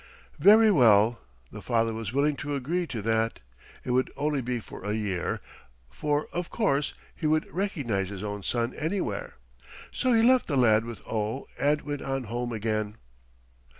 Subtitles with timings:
[0.39, 1.19] Very well,
[1.51, 3.39] the father was willing to agree to that.
[3.83, 5.41] It would only be for a year,
[5.91, 9.35] for of course he would recognize his own son anywhere.
[9.91, 12.97] So he left the lad with Oh and went on home again.